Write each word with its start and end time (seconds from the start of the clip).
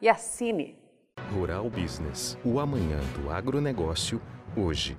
e 0.00 0.08
assine. 0.08 0.78
Rural 1.32 1.68
Business, 1.68 2.36
o 2.44 2.58
amanhã 2.58 2.98
do 3.14 3.30
agronegócio, 3.30 4.20
hoje. 4.56 4.96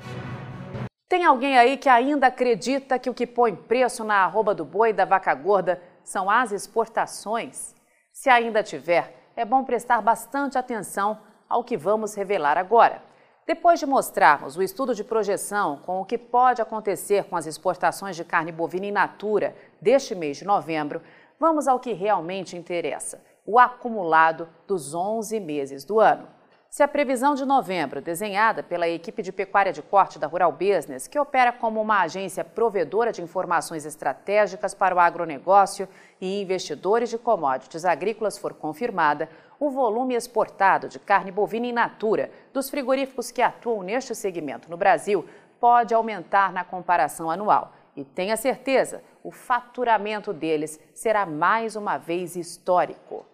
Tem 1.09 1.25
alguém 1.25 1.57
aí 1.57 1.75
que 1.75 1.89
ainda 1.89 2.27
acredita 2.27 2.97
que 2.97 3.09
o 3.09 3.13
que 3.13 3.27
põe 3.27 3.53
preço 3.53 4.03
na 4.03 4.23
arroba 4.23 4.55
do 4.55 4.63
boi 4.63 4.93
da 4.93 5.03
vaca 5.03 5.33
gorda 5.33 5.81
são 6.03 6.29
as 6.29 6.51
exportações? 6.51 7.75
Se 8.13 8.29
ainda 8.29 8.63
tiver, 8.63 9.29
é 9.35 9.43
bom 9.43 9.63
prestar 9.63 10.01
bastante 10.01 10.57
atenção 10.57 11.19
ao 11.49 11.63
que 11.63 11.75
vamos 11.75 12.15
revelar 12.15 12.57
agora. 12.57 13.01
Depois 13.45 13.79
de 13.79 13.85
mostrarmos 13.85 14.55
o 14.55 14.61
estudo 14.61 14.95
de 14.95 15.03
projeção 15.03 15.77
com 15.85 15.99
o 15.99 16.05
que 16.05 16.17
pode 16.17 16.61
acontecer 16.61 17.25
com 17.25 17.35
as 17.35 17.45
exportações 17.45 18.15
de 18.15 18.23
carne 18.23 18.51
bovina 18.51 18.85
in 18.85 18.91
natura 18.91 19.55
deste 19.81 20.15
mês 20.15 20.37
de 20.37 20.45
novembro, 20.45 21.01
vamos 21.37 21.67
ao 21.67 21.79
que 21.79 21.91
realmente 21.91 22.55
interessa: 22.55 23.21
o 23.45 23.59
acumulado 23.59 24.47
dos 24.67 24.93
11 24.93 25.39
meses 25.39 25.83
do 25.83 25.99
ano. 25.99 26.27
Se 26.71 26.81
a 26.81 26.87
previsão 26.87 27.35
de 27.35 27.43
novembro, 27.43 28.01
desenhada 28.01 28.63
pela 28.63 28.87
equipe 28.87 29.21
de 29.21 29.33
pecuária 29.33 29.73
de 29.73 29.81
corte 29.81 30.17
da 30.17 30.25
Rural 30.25 30.53
Business, 30.53 31.05
que 31.05 31.19
opera 31.19 31.51
como 31.51 31.81
uma 31.81 31.99
agência 31.99 32.45
provedora 32.45 33.11
de 33.11 33.21
informações 33.21 33.85
estratégicas 33.85 34.73
para 34.73 34.95
o 34.95 34.99
agronegócio 34.99 35.85
e 36.21 36.41
investidores 36.41 37.09
de 37.09 37.17
commodities 37.17 37.83
agrícolas, 37.83 38.37
for 38.37 38.53
confirmada, 38.53 39.27
o 39.59 39.69
volume 39.69 40.15
exportado 40.15 40.87
de 40.87 40.97
carne 40.97 41.29
bovina 41.29 41.67
in 41.67 41.73
natura 41.73 42.31
dos 42.53 42.69
frigoríficos 42.69 43.31
que 43.31 43.41
atuam 43.41 43.83
neste 43.83 44.15
segmento 44.15 44.71
no 44.71 44.77
Brasil 44.77 45.25
pode 45.59 45.93
aumentar 45.93 46.53
na 46.53 46.63
comparação 46.63 47.29
anual. 47.29 47.73
E 47.97 48.05
tenha 48.05 48.37
certeza, 48.37 49.03
o 49.21 49.29
faturamento 49.29 50.31
deles 50.31 50.79
será 50.93 51.25
mais 51.25 51.75
uma 51.75 51.97
vez 51.97 52.37
histórico. 52.37 53.25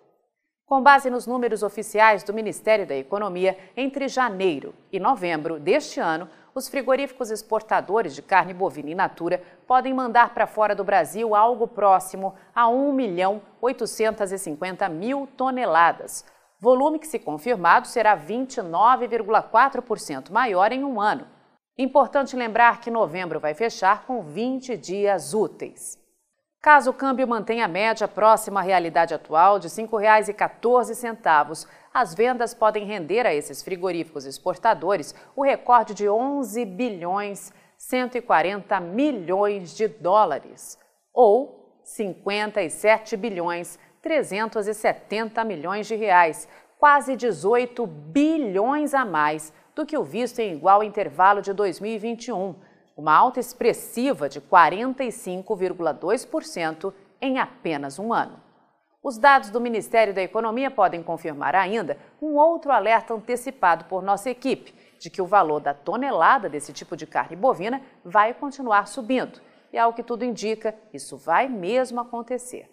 Com 0.67 0.83
base 0.83 1.09
nos 1.09 1.25
números 1.25 1.63
oficiais 1.63 2.21
do 2.23 2.33
Ministério 2.33 2.85
da 2.85 2.93
Economia, 2.93 3.57
entre 3.77 4.09
janeiro 4.09 4.75
e 4.91 4.99
novembro 4.99 5.61
deste 5.61 6.01
ano, 6.01 6.27
os 6.53 6.67
frigoríficos 6.67 7.31
exportadores 7.31 8.13
de 8.13 8.21
carne 8.21 8.53
bovina 8.53 8.89
in 8.89 8.95
natura 8.95 9.41
podem 9.65 9.93
mandar 9.93 10.33
para 10.33 10.45
fora 10.45 10.75
do 10.75 10.83
Brasil 10.83 11.33
algo 11.33 11.69
próximo 11.69 12.35
a 12.53 12.67
1 12.67 12.91
milhão 12.91 13.41
850 13.61 14.89
mil 14.89 15.25
toneladas, 15.37 16.25
volume 16.59 16.99
que, 16.99 17.07
se 17.07 17.17
confirmado, 17.17 17.87
será 17.87 18.17
29,4% 18.17 20.31
maior 20.31 20.73
em 20.73 20.83
um 20.83 20.99
ano. 20.99 21.25
Importante 21.77 22.35
lembrar 22.35 22.81
que 22.81 22.91
novembro 22.91 23.39
vai 23.39 23.53
fechar 23.53 24.05
com 24.05 24.21
20 24.21 24.75
dias 24.75 25.33
úteis. 25.33 25.97
Caso 26.67 26.91
o 26.91 26.93
câmbio 26.93 27.25
mantenha 27.25 27.63
a 27.63 27.67
média 27.69 28.09
próxima 28.09 28.59
à 28.59 28.63
realidade 28.63 29.13
atual 29.13 29.57
de 29.57 29.69
R$ 29.69 29.73
5,14, 29.73 31.65
as 31.93 32.13
vendas 32.13 32.53
podem 32.53 32.83
render 32.83 33.25
a 33.25 33.33
esses 33.33 33.63
frigoríficos 33.63 34.25
exportadores 34.25 35.15
o 35.33 35.41
recorde 35.41 35.93
de 35.93 36.09
11 36.09 36.65
bilhões 36.65 37.53
140 37.77 38.81
milhões 38.81 39.77
de 39.77 39.87
dólares, 39.87 40.77
ou 41.13 41.79
57 41.85 43.15
bilhões 43.15 43.79
370 44.01 45.41
milhões 45.45 45.87
de 45.87 45.95
reais, 45.95 46.49
quase 46.77 47.15
18 47.15 47.87
bilhões 47.87 48.93
a 48.93 49.05
mais 49.05 49.53
do 49.73 49.85
que 49.85 49.97
o 49.97 50.03
visto 50.03 50.39
em 50.39 50.55
igual 50.55 50.83
intervalo 50.83 51.41
de 51.41 51.53
2021 51.53 52.55
uma 52.97 53.13
alta 53.13 53.39
expressiva 53.39 54.27
de 54.27 54.41
45,2% 54.41 56.91
em 57.21 57.37
apenas 57.37 57.99
um 57.99 58.11
ano. 58.11 58.41
Os 59.03 59.19
dados 59.19 59.51
do 59.51 59.61
Ministério 59.61 60.13
da 60.13 60.21
Economia 60.21 60.69
podem 60.71 61.03
confirmar 61.03 61.55
ainda 61.55 61.97
um 62.21 62.35
outro 62.35 62.71
alerta 62.71 63.13
antecipado 63.13 63.85
por 63.85 64.01
nossa 64.01 64.29
equipe 64.29 64.73
de 64.99 65.09
que 65.09 65.21
o 65.21 65.27
valor 65.27 65.59
da 65.59 65.73
tonelada 65.73 66.47
desse 66.49 66.73
tipo 66.73 66.97
de 66.97 67.05
carne 67.05 67.35
bovina 67.35 67.81
vai 68.03 68.33
continuar 68.33 68.87
subindo. 68.87 69.39
E 69.71 69.77
ao 69.77 69.93
que 69.93 70.01
tudo 70.01 70.25
indica, 70.25 70.73
isso 70.91 71.15
vai 71.15 71.47
mesmo 71.47 72.01
acontecer. 72.01 72.67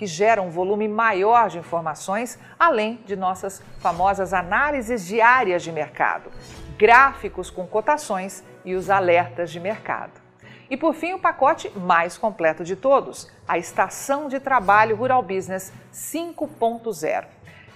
que 0.00 0.06
gera 0.06 0.40
um 0.40 0.48
volume 0.48 0.88
maior 0.88 1.50
de 1.50 1.58
informações, 1.58 2.38
além 2.58 2.98
de 3.04 3.14
nossas 3.14 3.62
famosas 3.80 4.32
análises 4.32 5.04
diárias 5.04 5.62
de 5.62 5.70
mercado, 5.70 6.30
gráficos 6.78 7.50
com 7.50 7.66
cotações 7.66 8.42
e 8.64 8.74
os 8.74 8.88
alertas 8.88 9.50
de 9.50 9.60
mercado. 9.60 10.12
E 10.70 10.76
por 10.76 10.94
fim, 10.94 11.12
o 11.12 11.18
pacote 11.18 11.70
mais 11.76 12.16
completo 12.16 12.64
de 12.64 12.76
todos, 12.76 13.30
a 13.46 13.58
Estação 13.58 14.26
de 14.26 14.40
Trabalho 14.40 14.96
Rural 14.96 15.22
Business 15.22 15.70
5.0, 15.92 17.26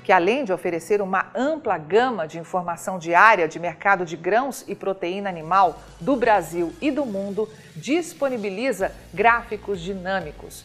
que 0.03 0.11
além 0.11 0.45
de 0.45 0.53
oferecer 0.53 1.03
uma 1.03 1.27
ampla 1.35 1.77
gama 1.77 2.27
de 2.27 2.39
informação 2.39 2.99
diária 2.99 3.47
de 3.47 3.59
mercado 3.59 4.07
de 4.07 4.17
grãos 4.17 4.65
e 4.67 4.75
proteína 4.75 5.29
animal 5.29 5.79
do 6.01 6.17
Brasil 6.17 6.73
e 6.81 6.91
do 6.91 7.05
mundo, 7.05 7.47
disponibiliza 7.77 8.93
gráficos 9.13 9.79
dinâmicos 9.79 10.65